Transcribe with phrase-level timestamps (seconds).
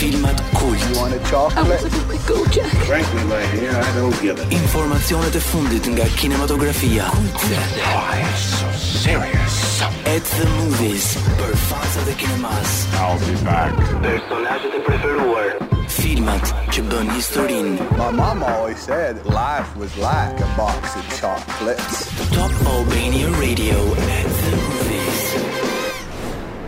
[0.00, 0.82] Filmat kult.
[0.88, 1.86] You want a chocolate?
[1.86, 2.74] I want go Jack.
[2.90, 4.48] Frankly, my hair, I don't give it.
[4.58, 7.06] Informacionet e fundit nga kinematografia.
[7.14, 7.60] Kulte.
[7.78, 9.70] Why oh, so serious?
[10.10, 11.14] At the movies.
[11.38, 12.74] Për fansat e kinemas.
[12.98, 13.70] I'll be back.
[14.02, 15.63] Personazhet e preferuar
[16.04, 17.74] filmat që bën historinë.
[18.00, 21.96] My mama always said life was like a box of chocolates.
[22.38, 23.78] Top Albania Radio
[24.18, 24.73] at the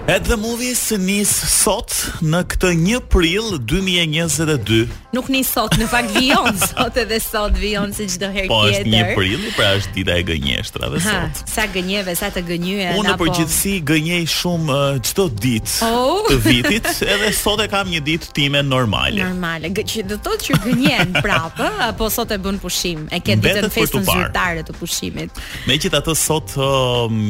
[0.06, 1.90] At the movies nis sot
[2.22, 4.84] në këtë 1 prill 2022.
[5.16, 8.86] Nuk nis sot, në fakt vijon sot edhe sot vijon si çdo herë po, tjetër.
[8.86, 11.40] Po është 1 prill, pra është dita e gënjeshtrave sot.
[11.50, 14.76] Sa gënjeve, sa të gënjyen Unë për gjithësi gënjej shumë
[15.10, 16.28] çdo uh, ditë oh.
[16.30, 16.86] të vitit,
[17.16, 19.24] edhe sot e kam një ditë time normale.
[19.24, 23.18] Normale, G që do të thotë që gënjen prapë apo sot e bën pushim, e
[23.26, 25.34] ke ditën festën zyrtare të pushimit.
[25.66, 27.20] Megjithatë sot um,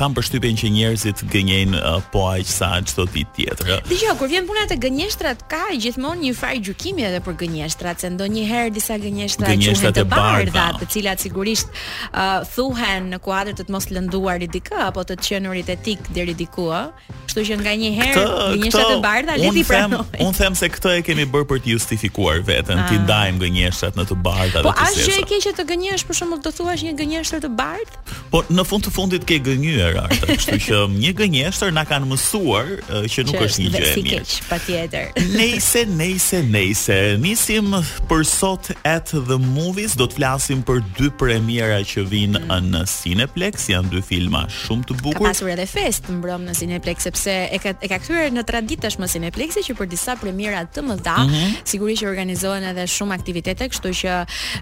[0.00, 3.66] kam përshtypjen që njerëzit gënjejnë gënjeshtrin apo eh, aq sa çdo ditë tjetër.
[3.68, 3.88] Eh.
[3.88, 8.10] Dgjoj, kur vjen puna te gënjeshtrat, ka gjithmonë një faj gjykimi edhe për gënjeshtrat, se
[8.12, 11.68] ndonjëherë disa gënjeshtra janë të, bardha, të cilat sigurisht
[12.12, 16.34] uh, thuhen në kuadër të të mos lënduar di dikë apo të qenurit etik deri
[16.38, 16.88] diku, ë.
[17.28, 20.02] Kështu që nganjëherë gënjeshtrat e bardha le ti pranoj.
[20.24, 23.04] Un them se këtë e kemi bër për të justifikuar veten, ti ah.
[23.04, 24.78] ndajm gënjeshtrat në të bardha apo të sesa.
[24.78, 28.14] Po as që e keq të gënjesh, për shumë do thuash një gënjeshtër të bardh.
[28.32, 32.06] Po në fund të fundit ke gënjyer ato, kështu që një gënjeshtër shtër na kanë
[32.12, 34.34] mësuar uh, që nuk është një gjë e mirë.
[34.46, 35.06] Patjetër.
[35.40, 36.98] Nejse, nejse, nejse.
[37.18, 37.72] nisim
[38.10, 42.68] për sot at the movies do të flasim për dy premiera që vijnë mm.
[42.72, 45.18] në Cineplex, janë dy filma shumë të bukur.
[45.26, 48.98] Ka pasur edhe fest mbrëm në Cineplex sepse e ka e ka kthyer në traditësh
[49.02, 51.58] më Cineplexi që për disa premiera të mëdha mm -hmm.
[51.72, 54.18] sigurisht që organizohen edhe shumë aktivitete, kështu që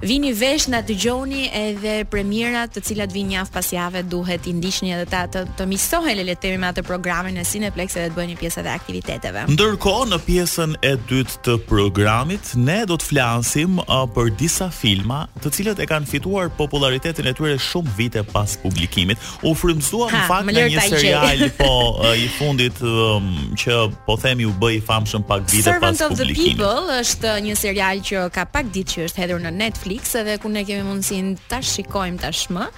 [0.09, 4.95] vini vesh na dëgjoni edhe premierat të cilat vijnë javë pas jave duhet i ndiqni
[4.97, 8.07] edhe ta të, të, të miqësohen le të themi me atë programin e Cineplex dhe
[8.11, 9.43] të bëjë një pjesë edhe aktiviteteve.
[9.53, 15.25] Ndërkohë në pjesën e dytë të programit ne do të flasim uh, për disa filma,
[15.45, 19.21] të cilët e kanë fituar popularitetin e tyre shumë vite pas publikimit.
[19.49, 24.47] U frymzuam në fakt në një serial po uh, i fundit um, që po themi
[24.49, 26.55] u bë i famshëm pak vite Servant pas publikimit.
[26.55, 29.55] Servant of the People është një serial që ka pak ditë që është hedhur në
[29.59, 32.69] Netflix dhe ku ne kemi mundësinë ta shikojmë tashmë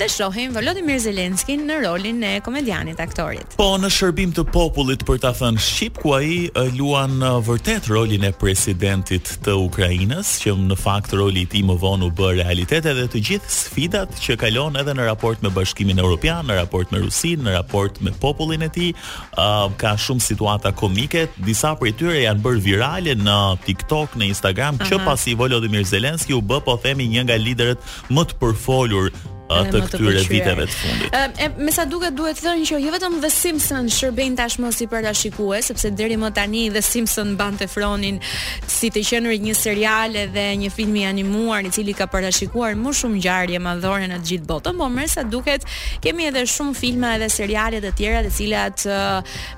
[0.00, 3.53] dhe shohim Volodymyr Zelenskin në rolin e komedianit aktorit.
[3.54, 6.30] Po në shërbim të popullit për ta thënë shqip ku ai
[6.74, 11.76] luan vërtet rolin e presidentit të Ukrainës, që në fakt roli i ti tij më
[11.78, 16.02] vonë u bë realitet edhe të gjithë sfidat që kalon edhe në raport me Bashkimin
[16.02, 18.90] Evropian, në raport me Rusinë, në raport me popullin e tij.
[19.78, 23.36] Ka shumë situata komike, disa prej tyre janë bërë virale në
[23.68, 25.06] TikTok, në Instagram, që mhm.
[25.06, 29.14] pasi Volodymyr Zelensky u bë po themi një nga liderët më të përfolur
[29.52, 31.14] atë këtyre viteve të fundit.
[31.40, 34.86] E, me sa duket duhet të thënë që jo vetëm The Simpsons shërbejn tashmë si
[34.88, 38.20] parashikues, sepse deri më tani The Simpsons mbante fronin
[38.70, 42.94] si të qenë një seriale dhe një film i animuar i cili ka parashikuar më
[43.00, 45.68] shumë ngjarje madhore në të gjithë botën, por me sa duket
[46.04, 48.86] kemi edhe shumë filma edhe seriale të tjera të cilat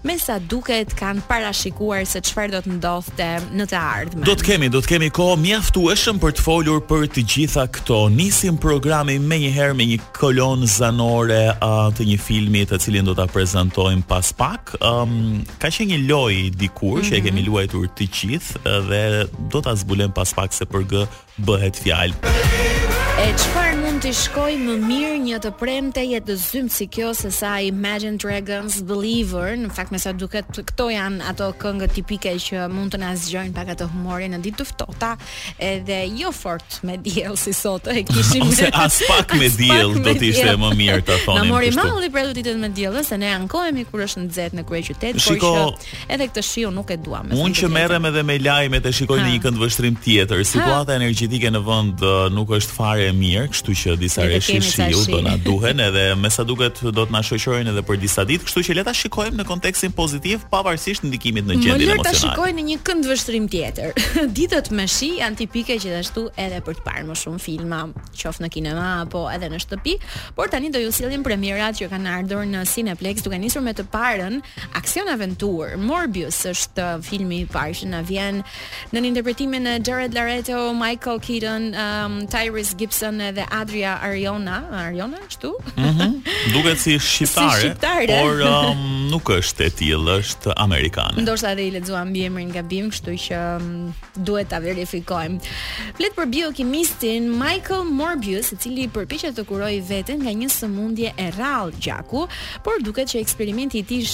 [0.06, 4.26] me sa duket kanë parashikuar se çfarë do të ndodhte në të ardhmen.
[4.26, 8.06] Do të kemi, do të kemi kohë mjaftueshëm për të folur për të gjitha këto.
[8.16, 11.38] Nisim programin menjëherë me një kolon zanore
[11.96, 15.14] të një filmi të cilin do të prezentojmë pas pak um,
[15.62, 17.10] Ka që një loj dikur mm -hmm.
[17.10, 17.26] që e mhm.
[17.28, 18.50] kemi luajtur të qith
[18.90, 19.02] dhe
[19.52, 21.06] do të zbulojmë pas pak se përgë
[21.48, 22.74] bëhet fjalë Përgë bëhet fjalë
[23.16, 26.34] E qëpar mund të shkoj më mirë një të premë të jetë
[26.76, 31.46] si kjo se sa Imagine Dragons Believer, në fakt me sa duket këto janë ato
[31.58, 35.14] këngë tipike që mund të nazgjojnë pak atë humorin në ditë të ftohta
[35.64, 40.14] edhe jo fort me djelë si sot e kishim Ose as pak me djelë do
[40.20, 43.32] t'ishte më mirë të thonim Në mori malli u li ditët me djelë se ne
[43.38, 46.92] ankojemi kur është në zetë në kërë qytet Shiko, por që edhe këtë shio nuk
[46.96, 49.30] e duam Unë që merem edhe me lajme të shikoj ha.
[49.32, 53.74] një këndë vështrim tjetër Situata energetike në vënd uh, nuk është fare e mirë, kështu
[53.80, 57.22] që disa rreshi i shiu do na duhen edhe me sa duket do të na
[57.26, 61.46] shoqërojnë edhe për disa ditë, kështu që le ta shikojmë në kontekstin pozitiv pavarësisht ndikimit
[61.48, 62.00] në gjendjen emocionale.
[62.00, 64.02] Le ta shikojmë në një kënd vështrim tjetër.
[64.36, 67.80] Ditët me shi janë tipike gjithashtu edhe për të parë më shumë filma,
[68.16, 69.96] qoftë në kinema apo edhe në shtëpi,
[70.38, 73.86] por tani do ju sillim premierat që kanë ardhur në Cineplex duke nisur me të
[73.92, 74.40] parën
[74.80, 75.76] Aksion Aventur.
[75.86, 78.40] Morbius është filmi i parë që na vjen
[78.94, 85.18] në interpretimin e Jared Leto, Michael Keaton, um, Tyrese Gibson Gibson edhe Adria Ariona, Ariona
[85.28, 85.50] kështu.
[85.76, 86.12] Mhm.
[86.54, 88.20] Duket si shqiptare, si shqiptare.
[88.22, 88.78] por um,
[89.10, 91.20] nuk është e tillë, është amerikane.
[91.22, 93.66] Ndoshta edhe i lexuam mbiemrin gabim, kështu që um,
[94.28, 95.42] duhet ta verifikojmë.
[95.98, 101.28] Flet për biokimistin Michael Morbius, i cili përpiqet të kurojë veten nga një sëmundje e
[101.36, 102.24] rrallë gjaku,
[102.64, 104.06] por duket që eksperimenti i tij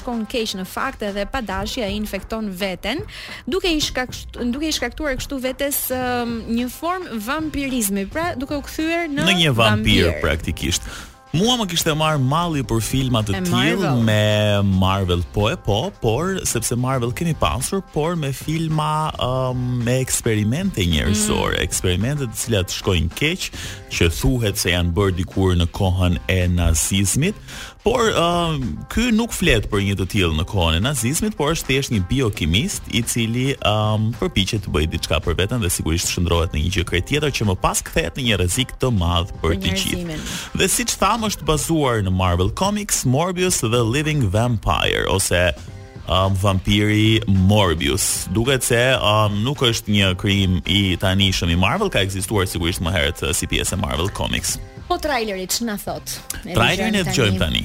[0.00, 3.04] shkon keq në fakt edhe pa dashje ai infekton veten,
[3.46, 8.06] duke i shkaktuar duke i shkaktuar kështu vetes um, një form vampirizmi.
[8.12, 10.20] Pra pra duke u kthyer në në një vampir, vampir.
[10.22, 10.86] praktikisht.
[11.32, 16.34] Mua më kishte marr malli për filma të tillë me Marvel, po e po, por
[16.48, 21.62] sepse Marvel kemi pasur, por me filma um, me eksperimente njerëzore, mm.
[21.64, 23.48] eksperimente të cilat shkojnë keq,
[23.96, 27.40] që thuhet se janë bërë dikur në kohën e nazizmit,
[27.82, 28.54] Por uh,
[28.94, 32.04] ky nuk flet për një të tillë në kohën e nazizmit, por është thjesht një
[32.12, 36.70] biokimist i cili um, përpiqet të bëjë diçka për veten dhe sigurisht shndrohet në një
[36.78, 39.74] gjë krejt tjetër që më pas kthehet në një rrezik të madh për, për të
[39.80, 40.18] gjithë.
[40.62, 45.42] Dhe siç tham është bazuar në Marvel Comics Morbius the Living Vampire ose
[46.06, 47.18] um, Vampiri
[47.50, 48.28] Morbius.
[48.38, 52.94] Duket se um, nuk është një krim i tanishëm i Marvel, ka ekzistuar sigurisht më
[52.94, 54.60] herët uh, si pjesë e Marvel Comics.
[54.92, 56.04] Po traileri ç'na thot?
[56.54, 57.62] Trailerin e dëgjojmë tani.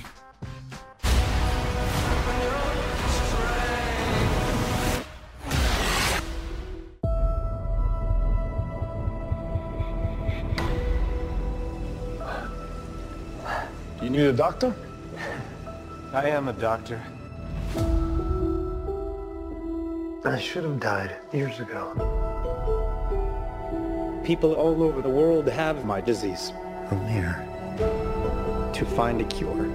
[14.02, 14.72] You need a doctor?
[16.14, 17.02] I am a doctor.
[20.24, 21.84] I should have died years ago.
[24.24, 26.48] People all over the world have my disease
[26.88, 27.44] from there.
[28.74, 29.70] To find a cure,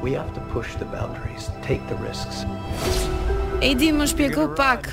[0.00, 2.44] we have to push the boundaries, take the risks.
[3.62, 4.88] Edi më shpjegoj pak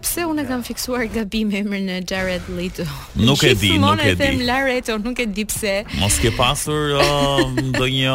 [0.00, 2.84] pse unë kam fiksuar gabim emrin e Jared Leto.
[3.20, 4.20] Nuk e di, nuk e di.
[4.22, 5.74] Them Lareto, nuk e di pse.
[6.00, 8.14] Mos ke pasur um, ndonjë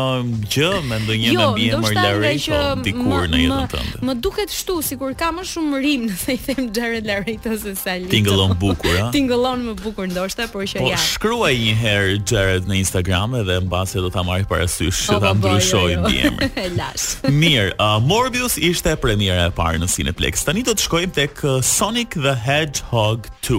[0.50, 4.01] gjë me ndonjë jo, gabim Lareto dikur në jetën tënde.
[4.09, 7.75] Më duket shtu sikur ka më shumë rim në se i them Jared Lareto se
[7.77, 8.09] sa Leto.
[8.15, 9.12] Tingëllon bukur, a?
[9.15, 10.97] Tingëllon më bukur ndoshta, por që po, ja.
[10.97, 13.62] Po shkruaj një herë Jared në Instagram edhe
[13.94, 16.75] se do ta marrë parasysh që po, ta po, jo, ndryshoj ndjemën.
[16.81, 16.94] Jo.
[17.29, 20.46] Mirë, uh, Morbius ishte premiera e parë në Cineplex.
[20.48, 23.57] Tani do të shkojmë tek uh, Sonic the Hedgehog 2.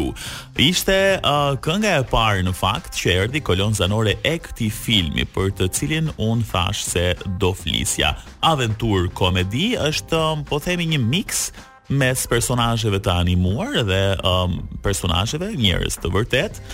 [0.64, 5.52] Ishte uh, kënga e parë në fakt që erdhi kolon zanore e këtij filmi për
[5.58, 7.10] të cilin un thash se
[7.42, 8.14] do flisja.
[8.40, 11.50] Aventur komedi është um, po themi një mix
[11.90, 14.56] mes personazheve të animuar dhe um,
[14.86, 16.64] personazheve njerëz të vërtetë.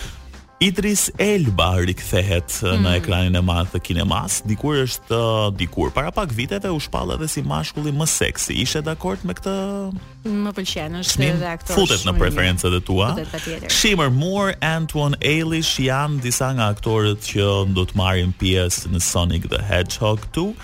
[0.60, 2.80] Idris Elba rikthehet mm.
[2.80, 5.18] në ekranin e madh të kinemas, dikur është
[5.60, 8.56] dikur para pak viteve u shpall edhe si mashkulli më seksi.
[8.64, 9.52] Ishte dakord me këtë?
[10.32, 11.76] Më pëlqen, është Shmim, edhe aktorët.
[11.76, 13.10] Futet në preferencat e tua.
[13.68, 19.50] Shimmer Moore, Antoine Ellis janë disa nga aktorët që do të marrin pjesë në Sonic
[19.52, 20.54] the Hedgehog 2.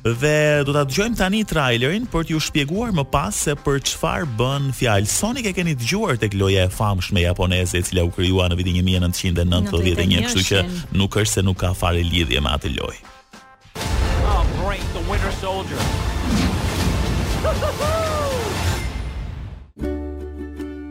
[0.00, 4.70] Dhe do ta dëgjojmë tani trailerin për t'ju shpjeguar më pas se për çfarë bën
[4.72, 5.10] fjalë.
[5.12, 8.78] Sonic e keni dëgjuar tek loja e famshme japoneze e cila u krijuar në vitin
[9.12, 10.62] 1991, kështu që
[10.96, 13.00] nuk është se nuk ka fare lidhje me atë lojë.
[13.04, 15.76] Oh, great, the Winter Soldier.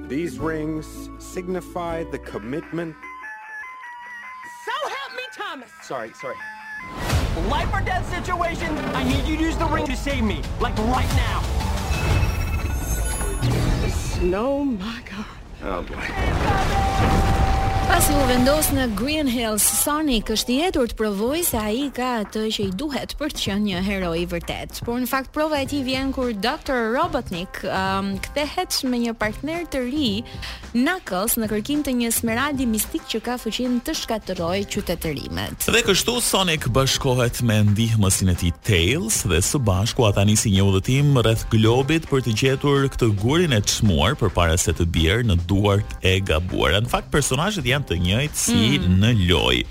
[0.10, 0.86] These rings
[1.20, 2.94] signify the commitment.
[4.68, 5.70] So help me, Thomas.
[5.84, 6.36] Sorry, sorry.
[7.47, 10.41] Life or death situation, I need you to use the ring to save me.
[10.59, 11.41] Like right now.
[13.89, 15.25] Snow, my God.
[15.63, 17.28] Oh boy.
[17.89, 22.19] Pasi u vendos në Green Hills, Sonic është jetur të provoj se a i ka
[22.22, 24.77] atë që i duhet për të qënë një hero i vërtet.
[24.86, 26.91] Por në fakt prova e ti vjen kur Dr.
[26.93, 30.10] Robotnik um, këtehet me një partner të ri,
[30.75, 35.65] Knuckles, në kërkim të një smeraldi mistik që ka fëqin të shkatëroj qytetërimet.
[35.74, 40.62] Dhe kështu Sonic bashkohet me ndihmësin e ti Tails dhe së bashku ata nisi një
[40.69, 45.39] udhëtim rreth globit për të gjetur këtë gurin e çmuar përpara se të bjerë në
[45.50, 46.86] duart e gabuara.
[46.86, 49.01] Në fakt personazhet janë të njëjtë si mm.
[49.01, 49.65] në loj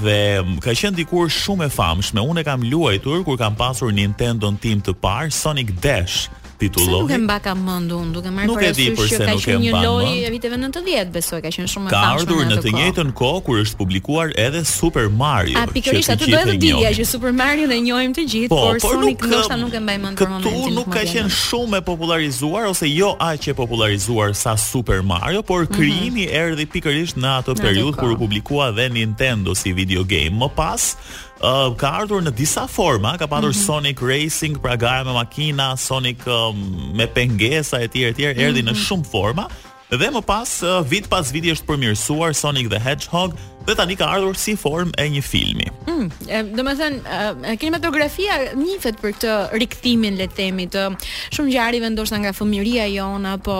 [0.00, 4.50] dhe ka qenë dikur shumë e famshme unë e kam luajtur kur kam pasur Nintendo
[4.54, 6.28] në tim të parë Sonic Dash
[6.58, 7.04] titullohi.
[7.04, 10.32] Nuk e mba ka mend unë, duke marrë parasysh që ka qenë një lojë e
[10.34, 11.92] viteve 90, besoj, ka qenë shumë e famshme.
[11.92, 15.56] Ka ardhur në të njëjtën kohë kur është publikuar edhe Super Mario.
[15.60, 18.80] A pikërisht atë do të dija që Super Mario ne njohim të gjithë, po, por
[18.84, 20.56] Sonic ndoshta nuk e mbaj mend në momentin.
[20.56, 25.02] Po, këtu nuk ka qenë shumë e popularizuar ose jo aq e popularizuar sa Super
[25.06, 25.76] Mario, por mhm.
[25.76, 30.32] krijimi erdhi pikërisht në atë periudhë kur u publikua dhe Nintendo si video game.
[30.40, 30.94] Më pas,
[31.40, 33.66] uh, ka ardhur në disa forma, ka patur mm -hmm.
[33.66, 36.54] Sonic Racing, pra gara me makina, Sonic uh,
[36.94, 38.80] me pengesa e tjerë e tjerë, erdhi në mhm.
[38.82, 39.48] shumë forma.
[39.90, 43.34] Dhe më pas vit pas viti është përmirësuar Sonic the Hedgehog,
[43.66, 45.66] dhe tani ka ardhur si formë e një filmi.
[45.88, 47.20] Mm, me thënë,
[47.60, 50.86] kinematografia nifet për këtë rikthimin le të themi të
[51.34, 53.58] shumë ngjarjeve ndoshta nga fëmijëria jona apo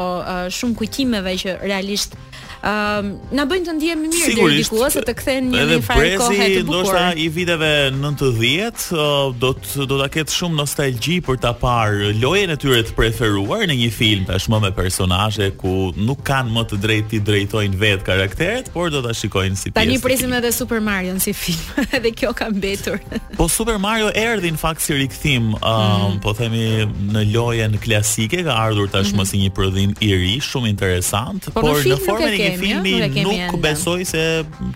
[0.61, 2.17] shumë kujtimeve që realisht
[2.67, 6.47] Um, na bëjnë të ndihemi mirë deri diku ose të kthehen një një fare kohë
[6.55, 6.89] të bukur.
[6.89, 9.03] Ndoshta i viteve 90 uh,
[9.39, 13.63] do të do ta ketë shumë nostalgji për ta parë lojen e tyre të preferuar
[13.71, 18.09] në një film tashmë me personazhe ku nuk kanë më të drejtë të drejtojnë vetë
[18.09, 19.77] karakteret, por do ta shikojnë si pjesë.
[19.79, 21.65] Tani i presim edhe Super Mario si film.
[21.97, 22.99] edhe kjo ka mbetur.
[23.37, 26.59] po Super Mario erdhi në fakt si rikthim, ëh, um, mm po themi
[27.13, 29.31] në lojën klasike, ka ardhur tashmë mm -hmm.
[29.31, 32.93] si një prodhim i ri, shumë interesant, po, por në, në formën e një filmi
[32.99, 34.23] nuk, nuk besoj se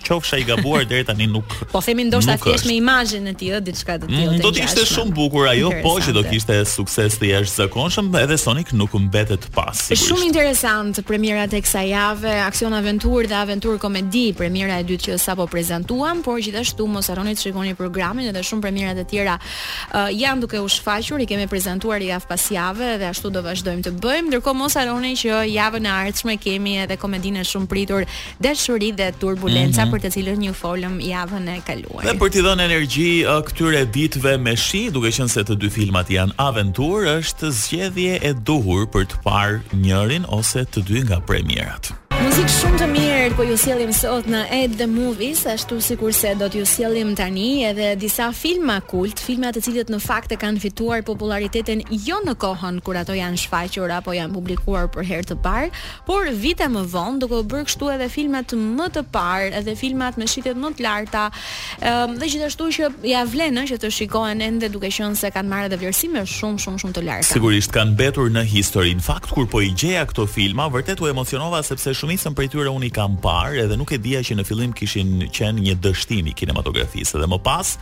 [0.08, 1.44] qofsha i gabuar deri tani nuk.
[1.72, 4.34] Po themi ndoshta thjesht me imazhin e tij, diçka të tillë.
[4.36, 8.36] Mm, do të ishte shumë bukur ajo, po që do kishte sukses të jashtëzakonshëm, edhe
[8.38, 9.76] Sonic nuk mbetet pas.
[9.94, 15.09] Është shumë interesant premiera tek sa javë, aksion aventur dhe aventur komedi, premiera e dytë
[15.10, 19.34] që sapo prezantuam, por gjithashtu mos harroni të shikoni programin edhe shumë premierat e tjera
[19.40, 23.84] uh, janë duke u shfaqur, i kemi prezantuar javë pas jave dhe ashtu do vazhdojmë
[23.88, 24.26] të bëjmë.
[24.30, 28.06] Ndërkohë mos harroni që javën e ardhshme kemi edhe komedinë shumë pritur
[28.44, 29.92] Dashuri dhe Turbulenca mm -hmm.
[29.96, 32.02] për të cilën ju folëm javën e kaluar.
[32.06, 35.68] Dhe për t'i dhënë energji uh, këtyre ditëve me shi, duke qenë se të dy
[35.76, 41.18] filmat janë aventurë, është zgjedhje e duhur për të parë njërin ose të dy nga
[41.28, 41.84] premierat.
[42.22, 46.32] Muzikë shumë të mirë po ju sjellim sot në Ed the Movies, ashtu sikur se
[46.38, 50.58] do t'ju sjellim tani edhe disa filma kult, filma të cilët në fakt e kanë
[50.62, 55.36] fituar popularitetin jo në kohën kur ato janë shfaqur apo janë publikuar për herë të
[55.44, 55.68] parë,
[56.08, 60.18] por vite më vonë, duke u bërë kështu edhe filmat më të parë, edhe filmat
[60.18, 61.28] me shitjet më të larta,
[61.76, 65.52] ëm ehm, dhe gjithashtu që ja vlen që të shikohen ende duke qenë se kanë
[65.52, 67.30] marrë dhe vlerësime shumë shumë shumë të larta.
[67.36, 68.96] Sigurisht kanë mbetur në histori.
[68.98, 72.70] Në fakt kur po i gjeja këto filma, vërtet u emocionova sepse shumicën prej tyre
[72.74, 76.30] unë i kam parë edhe nuk e dija që në fillim kishin qenë një dështim
[76.30, 77.74] i kinematografisë dhe më pas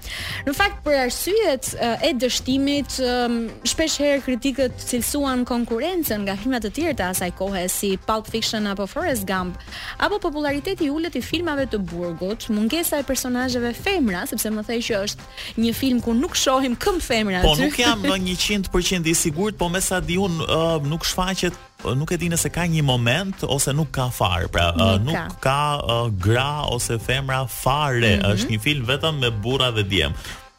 [0.48, 2.96] Në fakt për arsyet e dështimit
[3.70, 8.66] shpesh herë kritikët cilësuan konkurrencën nga filma të tjerë të asaj kohe si Pulp Fiction
[8.72, 9.58] apo Forrest Gump,
[10.02, 14.80] apo populariteti i ulët i filmave të burgut, mungesa e personazheve femra, sepse më thej
[14.88, 17.44] që është një film ku nuk shohim këm femra.
[17.46, 21.51] Po nuk jam 100% i sigurt, po me sa di un uh, nuk shfaqet
[21.90, 25.44] nuk e di nëse ka një moment ose nuk ka farë, pra nuk, nuk ka,
[25.44, 28.32] ka uh, gra ose femra fare, mm -hmm.
[28.34, 30.12] është një film vetëm me burra dhe djem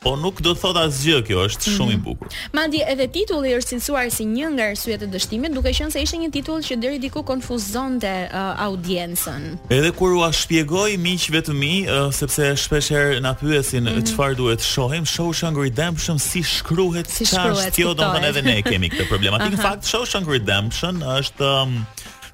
[0.04, 1.78] po nuk do të thot asgjë kjo, është mhm.
[1.78, 2.36] shumë i bukur.
[2.58, 6.20] Madje edhe titulli është censuar si një nga arsyet e dështimit, duke qenë se ishte
[6.22, 9.48] një titull që deri diku konfuzonte uh, audiencën.
[9.74, 14.06] Edhe kur ua shpjegoj miqve të mi, uh, sepse shpesh herë na pyesin mhm.
[14.12, 15.32] çfarë duhet shohim, Show
[15.64, 19.52] Redemption si shkruhet, çfarë është kjo, domethënë edhe ne kemi këtë problematikë.
[19.56, 21.78] Në fakt Show Redemption është um,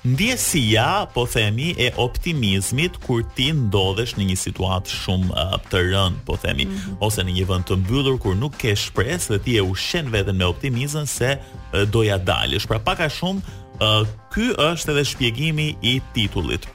[0.05, 6.23] ndjesia, po themi, e optimizmit kur ti ndodhesh në një situatë shumë uh, të rëndë,
[6.29, 6.99] po themi, mm -hmm.
[7.03, 10.37] ose në një vend të mbyllur kur nuk ke shpresë dhe ti e ushen veten
[10.39, 12.67] me optimizëm se uh, do ja dalësh.
[12.67, 13.39] Pra pak a shumë
[13.83, 16.67] uh, ky është edhe shpjegimi i titullit.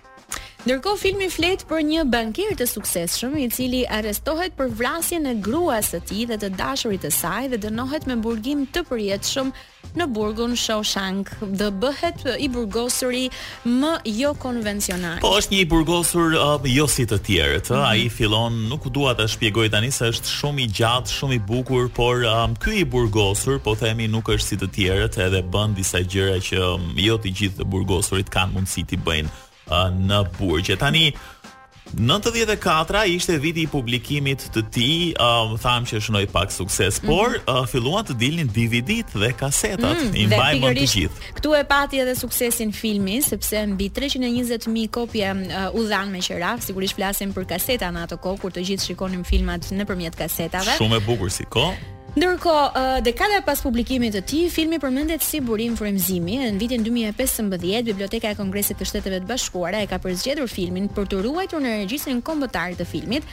[0.65, 5.91] Ndërkohë filmi flet për një bankier të suksesshëm i cili arrestohet për vrasjen e gruas
[5.93, 9.51] së tij dhe të dashurit të saj dhe dënohet me burgim të përjetshëm
[10.01, 13.27] në burgun Shawshank dhe bëhet i burgosuri
[13.69, 13.93] më
[14.23, 15.21] jo konvencional.
[15.21, 17.91] Po është një i burgosur uh, jo si të tjerët, mm -hmm.
[17.91, 21.83] ai fillon nuk dua ta shpjegoj tani se është shumë i gjatë, shumë i bukur,
[22.01, 25.99] por um, ky i burgosur po themi nuk është si të tjerët edhe bën disa
[26.13, 29.29] gjëra që um, jo të gjithë burgosurit kanë mundësi të bëjnë
[29.69, 31.09] në burgje tani
[31.95, 34.87] 94-a ishte viti i publikimit të ti,
[35.21, 37.07] um, tham që shënoj pak sukses, mhm.
[37.11, 37.61] por mm -hmm.
[37.61, 41.17] uh, filluan të dilin DVD-t dhe kasetat, mm, i mbajmë të gjithë.
[41.35, 46.61] Këtu e pati edhe suksesin filmi, sepse mbi 320.000 kopje uh, u dhanë me qëra,
[46.61, 50.73] sigurisht flasim për kaseta në ato kohë, kur të gjithë shikonim filmat në përmjet kasetave.
[50.81, 51.94] Shumë e bukur si kohë.
[52.15, 56.37] Ndërko, uh, dekada pas publikimit të ti, filmi përmendet si burim frymëzimi.
[56.47, 61.09] në vitin 2015, Biblioteka e Kongresit të Shteteve të Bashkuara e ka përzgjedhur filmin për
[61.11, 63.25] të ruajtur në regjisin kombëtar të filmit,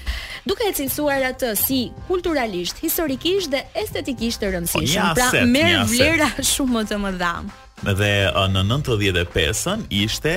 [0.50, 6.32] duke e cilësuar atë si kulturalisht, historikisht dhe estetikisht të rëndësishëm, po, pra merë vlera
[6.56, 7.54] shumë të më dham.
[7.86, 10.36] Dhe uh, në 95-ën ishte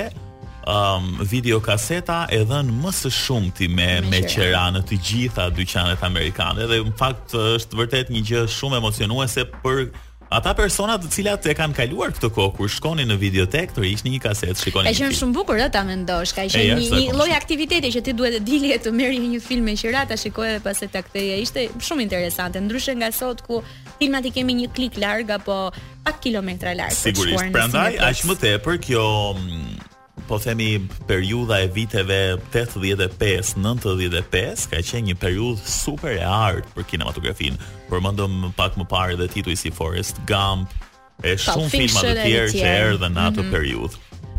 [0.65, 6.65] um, videokaseta e dhënë më së shumti me me qira në të gjitha dyqanet amerikane
[6.69, 9.85] dhe në fakt është vërtet një gjë shumë emocionuese për
[10.35, 14.09] Ata persona të cilat e kanë kaluar këtë kohë kur shkonin në videotek, të ishin
[14.15, 14.89] një kasetë, shikonin.
[14.89, 18.39] Ka qenë shumë bukur ata mendosh, ka qenë një, një lloj aktiviteti që ti duhet
[18.47, 21.37] të e të merrje një film me qira, ta shikoje dhe pastaj ta ktheje.
[21.45, 23.61] Ishte shumë interesante, ndryshe nga sot ku
[24.01, 25.69] filmat i kemi një klik larg apo
[26.03, 26.97] pak kilometra larg.
[26.97, 29.05] Sigurisht, prandaj aq më tepër kjo
[29.37, 29.84] mm,
[30.25, 37.57] po themi periudha e viteve 85-95 ka qenë një periudhë super e art për kinematografinë.
[37.89, 40.67] Përmendom pak më parë edhe titujin si Forrest Gump
[41.23, 43.53] e shumë filma të tjerë që erdhën në atë mm -hmm.
[43.53, 43.95] periudhë.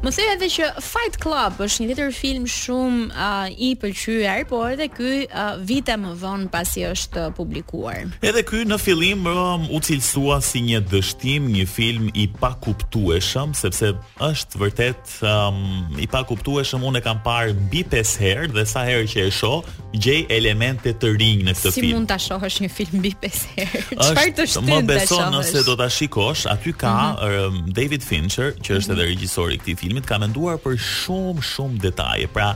[0.06, 4.68] Më thej edhe që Fight Club është një tjetër film shumë uh, i pëlqyer, por
[4.70, 8.04] edhe ky uh, vite më vonë pasi është publikuar.
[8.22, 13.90] Edhe ky në fillim um, u cilësua si një dështim, një film i pakuptueshëm, sepse
[14.28, 15.58] është vërtet um,
[15.98, 16.86] i pakuptueshëm.
[16.86, 20.94] Unë e kam parë mbi 5 herë dhe sa herë që e shoh, gjej elemente
[21.02, 21.88] të rinj në këtë si film.
[21.90, 23.82] Si mund ta shohësh një film mbi 5 herë?
[23.98, 24.70] Çfarë të shtyn?
[24.70, 27.76] Më beson nëse do ta shikosh, aty ka mm -hmm.
[27.82, 28.98] David Fincher, që është mm -hmm.
[29.00, 32.26] edhe regjisor i këtij filmi filmit ka menduar për shumë shumë detaje.
[32.28, 32.50] Pra,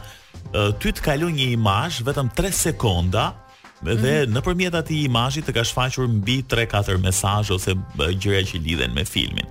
[0.82, 3.30] ty të kaloj një imazh vetëm 3 sekonda
[3.80, 4.34] Dhe mm.
[4.36, 7.72] në përmjet ati imajit të ka shfaqur mbi 3-4 mesaj ose
[8.20, 9.46] gjëre që lidhen me filmin.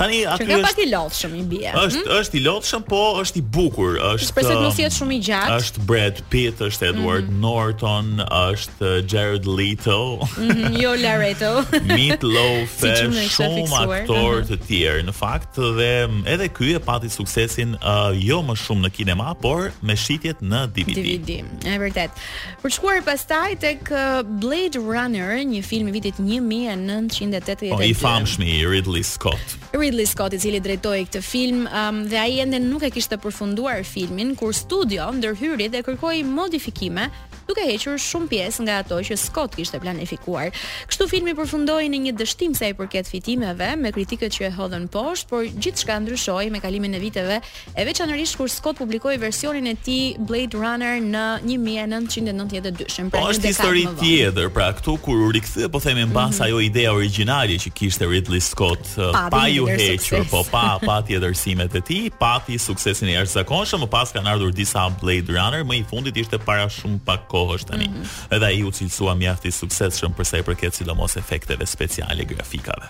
[0.00, 1.72] Tani, aty që ka është, pak i lotë shumë i bje.
[1.82, 2.14] është, mm?
[2.20, 3.98] është i lotë shumë, po është i bukur.
[4.14, 5.58] Është, Shpreset nësi um, jetë shumë i gjatë.
[5.58, 7.36] është Brad Pitt, është Edward mm.
[7.44, 9.98] Norton, është Jared Leto.
[10.40, 11.52] Mm, jo, Lareto.
[11.90, 14.48] Meat Loaf, si shumë aktor mhm.
[14.48, 15.04] të tjerë.
[15.10, 19.28] Në fakt, dhe um, edhe kjo e pati suksesin uh, jo më shumë në kinema,
[19.44, 21.02] por me shqitjet në DVD.
[21.04, 22.24] DVD, e vërtet.
[22.64, 27.72] Për shkuar pastaj, të tek Blade Runner, një film i vitit 1982.
[27.74, 29.56] O i famshmi Ridley Scott.
[29.74, 33.82] Ridley Scott i cili drejtoi këtë film um, dhe ai ende nuk e kishte përfunduar
[33.88, 37.08] filmin kur studio ndërhyri dhe kërkoi modifikime
[37.48, 40.50] duke hequr shumë pjesë nga ato që Scott kishte planifikuar.
[40.88, 44.86] Kështu filmi përfundoi në një dështim sa i përket fitimeve, me kritikët që e hodhën
[44.94, 47.40] poshtë, por gjithçka ndryshoi me kalimin e viteve,
[47.74, 53.10] e veçanërisht kur Scott publikoi versionin e tij Blade Runner në 1992.
[53.12, 56.44] Po pra, është histori tjetër, pra këtu kur u rikthe, po themi mbas mm -hmm.
[56.48, 58.86] ajo ideja origjinale që kishte Ridley Scott
[59.30, 63.88] pa ju hequr, po pa pa tjetërsimet e tij, pa ti suksesin e jashtëzakonshëm, më
[63.96, 67.68] pas kanë ardhur disa Blade Runner, më i fundit ishte para shumë pak po është
[67.74, 67.88] tani.
[67.88, 68.34] Mm -hmm.
[68.36, 72.86] Edhe ai u cilësua mjaft i suksesshëm për sa i përket sidomos efekteve speciale grafikave.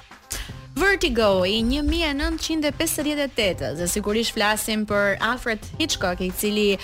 [0.76, 6.80] Vertigo i 1958, dhe sigurisht flasim për Alfred Hitchcock, i cili uh,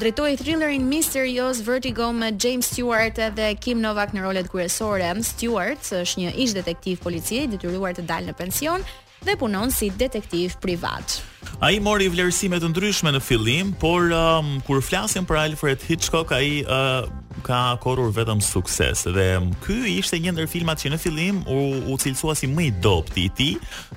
[0.00, 5.10] drejtoi thrillerin Mysterious Vertigo me James Stewart dhe Kim Novak në rolet kryesore.
[5.24, 8.80] Stewart është një ish detektiv policie i detyruar të dalë në pension,
[9.24, 11.20] dhe punon si detektiv privat.
[11.62, 16.32] A i mori vlerësime të ndryshme në fillim, por um, kur flasim për Alfred Hitchcock,
[16.34, 17.06] a i uh,
[17.46, 19.04] ka korur vetëm sukses.
[19.14, 21.56] Dhe um, ky ishte një ndër filmat që në fillim u,
[21.92, 23.50] u cilësua si më i dopti i ti,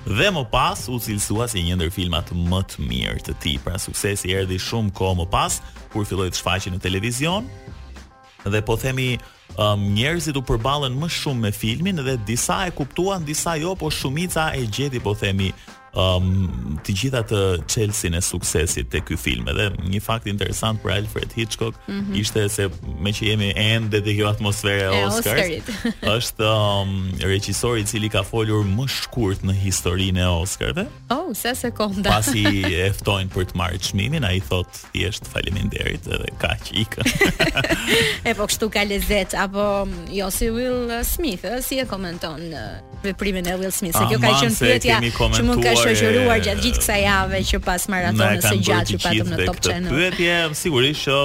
[0.06, 3.56] dhe më pas u cilësua si një ndër filmat më të mirë të ti.
[3.66, 5.60] Pra suksesi erdi shumë ko më pas,
[5.94, 7.50] kur filloj të shfaqin në televizion,
[8.50, 9.18] dhe po themi
[9.58, 13.92] um, njerëzit u përballën më shumë me filmin dhe disa e kuptuan, disa jo, por
[13.92, 15.50] shumica e gjeti po themi
[15.96, 17.38] um, të gjitha të
[17.72, 22.20] qelsin e suksesit të ky film edhe një fakt interesant për Alfred Hitchcock mm -hmm.
[22.22, 22.68] ishte se
[23.04, 25.48] me që jemi end dhe kjo atmosfere e Oscars
[26.18, 32.10] është um, regjisori cili ka folur më shkurt në historinë e Oscarve oh, se sekonda
[32.10, 32.44] pasi
[32.88, 37.00] eftojnë për të marrë qmimin a i thot thjesht faleminderit edhe ka që ikë
[38.30, 42.80] e po kështu ka lezet apo jo si Will Smith eh, si e komenton eh,
[43.02, 46.62] veprimin e Will Smith se kjo ka qënë pjetja që mund ka shumë shoqëruar gjatë
[46.66, 49.92] gjithë kësaj jave që pas maratonës së gjatë që patëm në Top Channel.
[49.96, 51.16] Pyetje, sigurisht që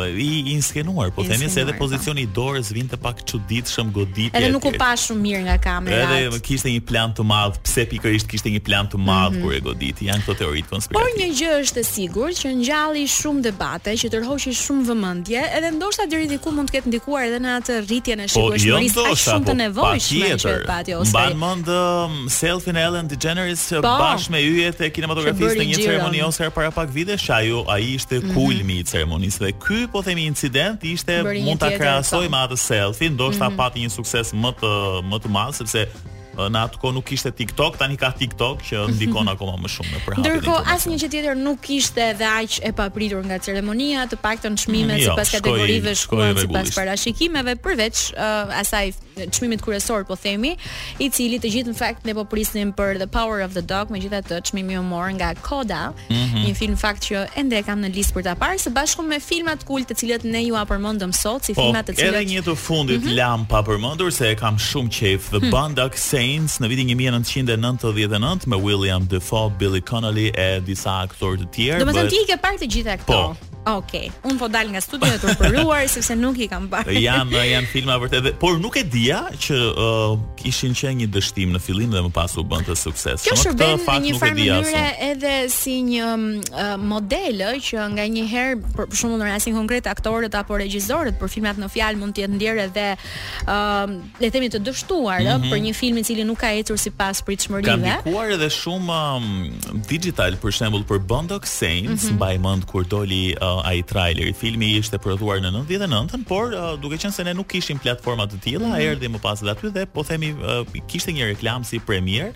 [0.01, 1.86] i inskenuar, po themi se edhe po.
[1.86, 4.34] pozicioni i dorës vinte pak çuditshëm goditje.
[4.39, 6.08] Edhe nuk u pa shumë mirë nga kamera.
[6.17, 9.43] Edhe kishte një plan të madh, pse pikërisht kishte një plan të madh mm -hmm.
[9.45, 10.06] kur e goditi.
[10.10, 10.97] Janë këto teoritë konspirative.
[10.97, 15.71] Por një gjë është e sigurt që ngjalli shumë debate, që tërhoqi shumë vëmendje, edhe
[15.77, 19.06] ndoshta deri diku mund të ketë ndikuar edhe në atë rritjen e po, shikueshmërisë po,
[19.13, 21.10] aq shumë po, të nevojshme që pati ose.
[21.10, 26.23] Mban mend um, selfin Ellen DeGeneres po, bashkë me yjet e kinematografisë në një ceremoni
[26.23, 28.34] Oscar para pak vitesh, ajo ai ishte mhm.
[28.34, 33.10] kulmi i ceremonisë dhe ky po themi incident ishte mund ta krahasoj me atë selfie,
[33.10, 33.58] ndoshta mm -hmm.
[33.58, 34.72] pati një sukses më të
[35.10, 35.88] më të madh sepse
[36.34, 40.00] në atë kohë nuk ishte TikTok, tani ka TikTok që ndikon akoma më shumë në
[40.06, 40.22] përhapje.
[40.26, 44.98] Ndërkohë asnjë gjë tjetër nuk ishte dhe aq e papritur nga ceremonia, të paktën çmimet
[44.98, 48.88] mm, jo, sipas kategorive shkuan sipas parashikimeve përveç uh, asaj
[49.32, 50.56] çmimit kryesor po themi,
[50.99, 53.91] i cili të gjithë në fakt ne po prisnim për The Power of the Dog,
[53.93, 56.43] megjithatë çmimi i humor nga Koda, mm -hmm.
[56.47, 59.63] një film fakt që ende kam në listë për ta parë së bashku me filmat
[59.63, 62.13] kult të cilët ne ju përmendëm sot, si po, filma të cilët.
[62.15, 63.15] edhe një të fundit mm -hmm.
[63.17, 65.52] lam pa përmendur se e kam shumë qejf The hmm.
[65.52, 71.80] Bandak Saints në vitin 1999 me William Dafoe, Billy Connolly e disa aktorë të tjerë.
[71.80, 73.06] Do të thotë ti ke parë të gjitha këto.
[73.06, 74.12] Po, Okej.
[74.12, 74.28] Okay.
[74.32, 76.91] Un po dal nga studioja të turpëruar sepse nuk i kam parë.
[76.99, 81.62] jam jam filma vërtetë, por nuk e dia që uh, ishin që një dështim në
[81.63, 85.34] fillim dhe më pas u bën të sukses Kjo shërben në një farë mënyre edhe
[85.54, 89.56] si një um, uh, model uh, që nga një herë për, për shembull në rastin
[89.58, 93.88] konkret aktorët apo regjisorët për filmat në fjalë mund të jetë ndjerë edhe uh,
[94.19, 95.54] le të themi të dështuar mm -hmm.
[95.54, 97.69] për një film i cili nuk ka ecur sipas pritshmërive.
[97.69, 102.15] Kam dikuar edhe shumë um, digital për shembull për Bond of Saints mm -hmm.
[102.19, 104.31] mbaj mend kur doli uh, uh, ai trailer.
[104.33, 108.41] Filmi ishte prodhuar në 99-ën, por uh, duke qenë se ne nuk kishim platforma të
[108.45, 108.91] tilla, mm -hmm.
[108.93, 112.31] erdhi më pas aty dhe po themi uh, kishte një reklam si premier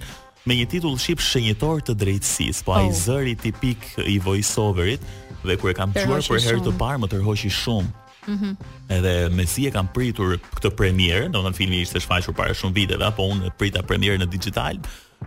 [0.45, 2.77] me një titull shqip shenjëtor të drejtësisë, po oh.
[2.79, 3.77] ai zëri tipik
[4.07, 5.01] i voiceoverit
[5.47, 7.89] dhe kur e kam dëgjuar për herë të parë më tërhoqi shumë.
[8.27, 8.57] Mm
[8.89, 13.03] Edhe me si e kam pritur këtë premierë, domethënë filmi ishte shfaqur para shumë viteve,
[13.03, 14.77] apo unë prita premierën në digital,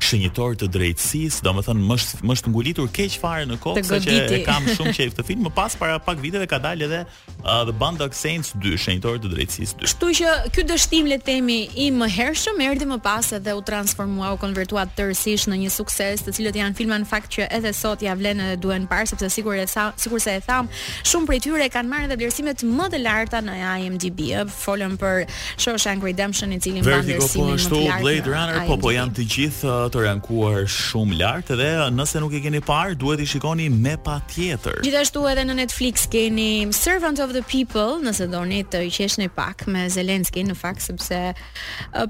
[0.00, 4.14] shënjitor të drejtësisë, domethënë më është më është ngulitur keq fare në kokë, sa që
[4.36, 7.64] e kam shumë qejf të film, më pas para pak viteve ka dalë edhe uh,
[7.66, 9.88] The Band of Saints 2, shënjitor të drejtësisë 2.
[9.88, 14.30] Kështu që ky dështim le të themi i hershëm, erdhi më pas edhe u transformua,
[14.32, 18.02] u konvertua tërësisht në një sukses, të cilët janë filma në fakt që edhe sot
[18.06, 20.68] ja vlen edhe duhen parë sepse sigurisht sa sigurisht se e tham,
[21.08, 24.22] shumë prej tyre kanë marrë edhe vlerësimet më të larta në IMDb,
[24.62, 25.24] folëm për
[25.60, 28.66] Shawshank Redemption i cili mbanë po vlerësimin më të lartë.
[28.70, 32.96] Po po janë të gjithë të rankuar shumë lart dhe nëse nuk e keni parë
[33.00, 34.80] duhet i shikoni me patjetër.
[34.84, 39.86] Gjithashtu edhe në Netflix keni Servant of the People, nëse doni të qeshni pak me
[39.92, 41.22] Zelenski në fakt sepse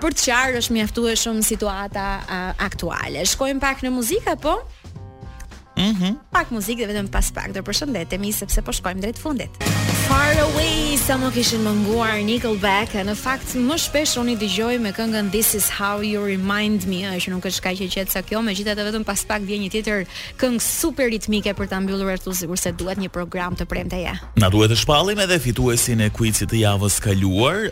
[0.02, 2.09] për të qartë është mjaftueshëm situata
[2.64, 3.26] aktuale.
[3.35, 4.59] Shkojmë pak në muzikë apo?
[5.78, 5.90] Mhm.
[6.00, 7.50] Mm pak muzikë dhe vetëm pas pak.
[7.56, 9.50] Ju përshëndetemi sepse po shkojmë drejt fundit.
[10.09, 14.90] Far away sa më kishin mënguar Nickelback, në fakt më shpesh unë i dëgjoj me
[14.94, 18.42] këngën This is how you remind me, është nuk është kaq e qetë sa kjo,
[18.44, 20.02] megjithatë vetëm pas pak vjen një tjetër
[20.40, 24.14] këngë super ritmike për ta mbyllur ato sigurisht se duhet një program të premte ja.
[24.42, 27.62] Na duhet të shpallim edhe fituesin e quizit të javës kaluar,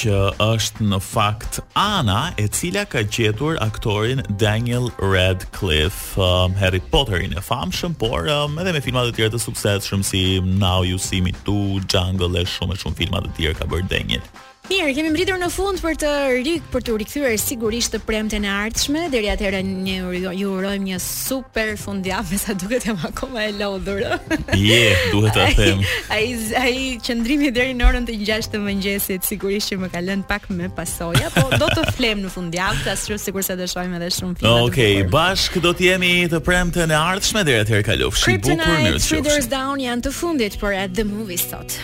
[0.00, 0.20] që
[0.50, 7.42] është në fakt Ana, e cila ka gjetur aktorin Daniel Radcliffe, um, Harry Potterin e
[7.48, 11.32] famshëm, por um, edhe me filma të tjera të suksesshëm si Now You See Me
[11.48, 12.30] 2, Jungle
[12.74, 14.34] më shumë filma të tjerë ka bërë denjet.
[14.64, 16.10] Mirë, kemi mbritur në fund për të
[16.46, 19.02] rik për të rikthyer sigurisht të premten e ardhshme.
[19.12, 19.98] Deri atëherë ne
[20.38, 24.00] ju urojmë një super fundjavë, sa duket jam akoma e lodhur.
[24.00, 24.56] Je,
[24.86, 25.82] yeah, duhet ta them.
[26.08, 30.24] Ai ai qendrimi deri në orën të 6 të mëngjesit sigurisht që më ka lënë
[30.32, 33.98] pak më pasoja, po do të flem në fundjavë, ta shoh sigurisht se do shohim
[34.00, 34.54] edhe shumë filma.
[34.70, 38.70] Okej, okay, bashkë do të jemi të premten e ardhshme deri atëherë kalofshi bukur në
[38.70, 39.06] Shqipëri.
[39.10, 41.76] Shoulders down janë të fundit, por at the movie sot.